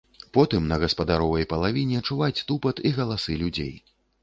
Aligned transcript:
Потым 0.35 0.63
на 0.71 0.79
гаспадаровай 0.83 1.45
палавіне 1.51 2.01
чуваць 2.09 2.43
тупат 2.51 2.83
і 2.91 2.95
галасы 2.99 3.39
людзей. 3.45 3.73